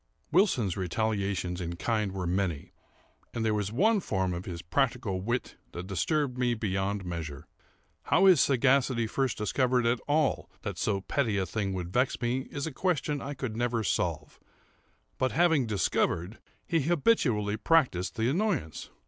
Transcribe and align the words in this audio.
Wilson's 0.31 0.75
retaliations 0.75 1.61
in 1.61 1.75
kind 1.75 2.11
were 2.11 2.25
many; 2.25 2.73
and 3.35 3.45
there 3.45 3.53
was 3.53 3.71
one 3.71 3.99
form 3.99 4.33
of 4.33 4.45
his 4.45 4.63
practical 4.63 5.21
wit 5.21 5.57
that 5.73 5.85
disturbed 5.85 6.39
me 6.39 6.55
beyond 6.55 7.05
measure. 7.05 7.45
How 8.05 8.25
his 8.25 8.41
sagacity 8.41 9.05
first 9.05 9.37
discovered 9.37 9.85
at 9.85 9.99
all 10.07 10.49
that 10.63 10.79
so 10.79 11.01
petty 11.01 11.37
a 11.37 11.45
thing 11.45 11.73
would 11.73 11.93
vex 11.93 12.19
me, 12.19 12.47
is 12.49 12.65
a 12.65 12.71
question 12.71 13.21
I 13.21 13.35
never 13.49 13.81
could 13.81 13.85
solve; 13.85 14.39
but, 15.19 15.33
having 15.33 15.67
discovered, 15.67 16.39
he 16.65 16.79
habitually 16.79 17.57
practised 17.57 18.15
the 18.15 18.27
annoyance. 18.27 18.89